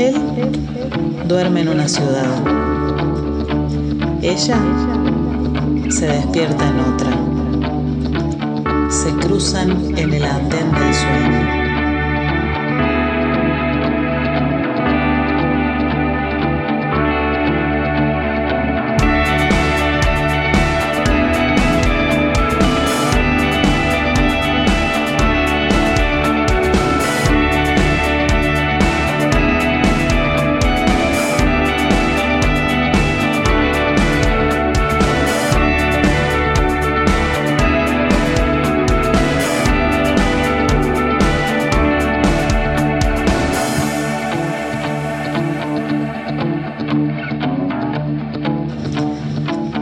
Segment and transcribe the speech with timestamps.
[0.00, 0.14] Él
[1.28, 2.24] duerme en una ciudad.
[4.22, 4.58] Ella
[5.90, 7.10] se despierta en otra.
[8.88, 11.19] Se cruzan en el andén del sueño.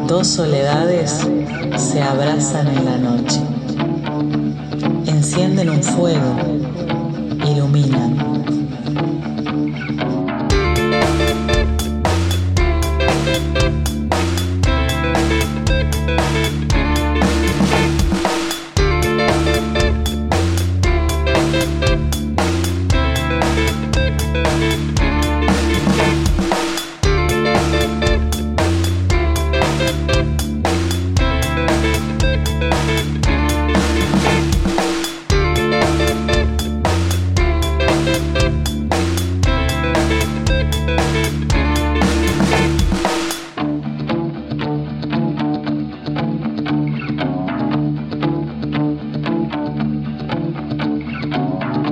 [0.08, 1.28] Dos soledades
[1.76, 3.42] se abrazan en la noche,
[5.04, 6.34] encienden un fuego,
[7.46, 8.27] iluminan